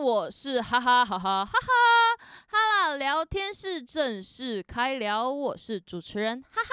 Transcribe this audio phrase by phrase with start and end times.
[0.00, 2.58] 我是哈哈哈哈哈哈哈
[2.88, 6.70] 啦聊天室正式开聊，我是主持人哈哈。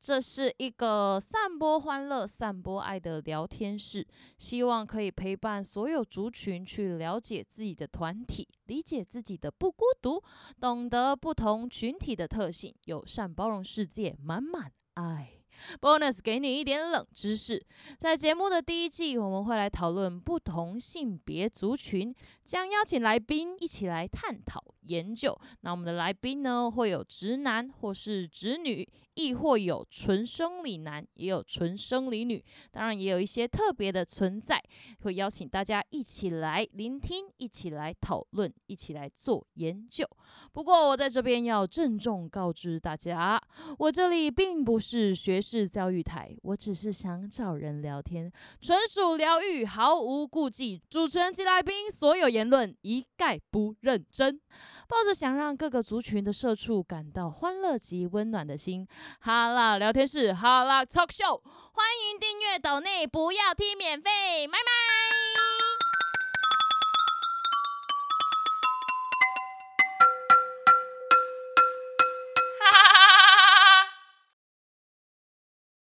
[0.00, 4.06] 这是一个散播欢乐、散播爱的聊天室，
[4.38, 10.22] 希望可以陪伴所有族群去了解自己的团体，理解自己的不孤独，
[10.60, 15.41] 懂得不同群体的特性，友善包容世界，满满爱。
[15.80, 17.64] Bonus 给你一点冷知识，
[17.98, 25.36] 在节目的第一季，我们会来讨论不同性别族群，将邀请来宾一起来探讨研究。
[25.60, 34.62] 那我们的来宾呢，会有直男或是直女，亦或有纯生理男，也有纯生理女，当然也有一些特别的存在，
[35.00, 40.06] 会邀请大家一起来聆听，一起来讨论，一起来做研究。
[40.52, 43.40] 不过我在这边要郑重告知大家，
[43.78, 50.80] 我这里并不是学士教育台，我只是想找人聊天，纯属疗愈，毫无顾忌。
[50.88, 54.40] 主持人及来宾所有言论一概不认真。
[54.88, 58.86] 抱着想让各个族群的社畜感到欢乐及温暖的心，
[59.20, 61.40] 哈啦聊天室哈啦 talk show，
[61.72, 64.71] 欢迎订阅岛内不要听免费，买买。